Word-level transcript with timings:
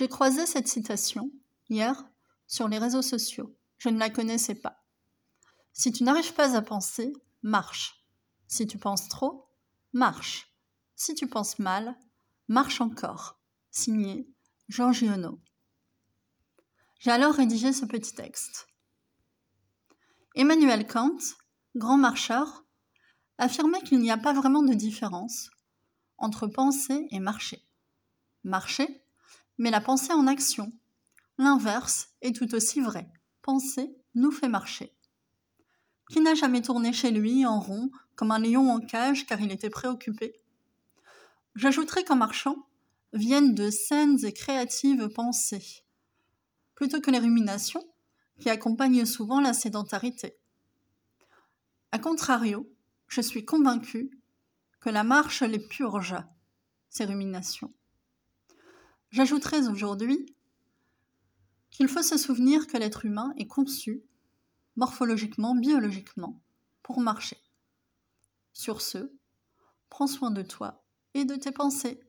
J'ai 0.00 0.08
croisé 0.08 0.46
cette 0.46 0.66
citation 0.66 1.30
hier 1.68 2.08
sur 2.46 2.68
les 2.68 2.78
réseaux 2.78 3.02
sociaux. 3.02 3.54
Je 3.76 3.90
ne 3.90 3.98
la 3.98 4.08
connaissais 4.08 4.54
pas. 4.54 4.82
Si 5.74 5.92
tu 5.92 6.04
n'arrives 6.04 6.32
pas 6.32 6.56
à 6.56 6.62
penser, 6.62 7.12
marche. 7.42 8.02
Si 8.46 8.66
tu 8.66 8.78
penses 8.78 9.10
trop, 9.10 9.50
marche. 9.92 10.56
Si 10.96 11.14
tu 11.14 11.26
penses 11.26 11.58
mal, 11.58 11.98
marche 12.48 12.80
encore. 12.80 13.42
Signé 13.70 14.26
Jean 14.68 14.90
Giono. 14.90 15.38
J'ai 17.00 17.10
alors 17.10 17.34
rédigé 17.34 17.74
ce 17.74 17.84
petit 17.84 18.14
texte. 18.14 18.68
Emmanuel 20.34 20.86
Kant, 20.86 21.18
grand 21.76 21.98
marcheur, 21.98 22.64
affirmait 23.36 23.82
qu'il 23.82 23.98
n'y 23.98 24.10
a 24.10 24.16
pas 24.16 24.32
vraiment 24.32 24.62
de 24.62 24.72
différence 24.72 25.50
entre 26.16 26.46
penser 26.46 27.06
et 27.10 27.20
marcher. 27.20 27.62
Marcher, 28.44 29.04
mais 29.60 29.70
la 29.70 29.82
pensée 29.82 30.14
en 30.14 30.26
action. 30.26 30.72
L'inverse 31.36 32.08
est 32.22 32.34
tout 32.34 32.54
aussi 32.54 32.80
vrai. 32.80 33.06
Penser 33.42 33.94
nous 34.14 34.30
fait 34.30 34.48
marcher. 34.48 34.96
Qui 36.10 36.22
n'a 36.22 36.34
jamais 36.34 36.62
tourné 36.62 36.94
chez 36.94 37.10
lui 37.10 37.44
en 37.44 37.60
rond 37.60 37.90
comme 38.16 38.30
un 38.30 38.38
lion 38.38 38.70
en 38.70 38.80
cage 38.80 39.26
car 39.26 39.38
il 39.38 39.52
était 39.52 39.68
préoccupé? 39.68 40.32
J'ajouterai 41.56 42.04
qu'en 42.04 42.16
marchant 42.16 42.56
viennent 43.12 43.54
de 43.54 43.68
saines 43.68 44.24
et 44.24 44.32
créatives 44.32 45.08
pensées, 45.08 45.84
plutôt 46.74 47.02
que 47.02 47.10
les 47.10 47.18
ruminations 47.18 47.84
qui 48.38 48.48
accompagnent 48.48 49.04
souvent 49.04 49.42
la 49.42 49.52
sédentarité. 49.52 50.38
A 51.92 51.98
contrario, 51.98 52.66
je 53.08 53.20
suis 53.20 53.44
convaincue 53.44 54.10
que 54.80 54.88
la 54.88 55.04
marche 55.04 55.42
les 55.42 55.58
purge, 55.58 56.16
ces 56.88 57.04
ruminations. 57.04 57.74
J'ajouterai 59.10 59.66
aujourd'hui 59.68 60.34
qu'il 61.70 61.88
faut 61.88 62.02
se 62.02 62.16
souvenir 62.16 62.66
que 62.66 62.76
l'être 62.76 63.04
humain 63.04 63.32
est 63.36 63.46
conçu, 63.46 64.04
morphologiquement, 64.76 65.54
biologiquement, 65.54 66.40
pour 66.82 67.00
marcher. 67.00 67.38
Sur 68.52 68.80
ce, 68.80 69.12
prends 69.88 70.06
soin 70.06 70.30
de 70.30 70.42
toi 70.42 70.84
et 71.14 71.24
de 71.24 71.34
tes 71.34 71.52
pensées. 71.52 72.00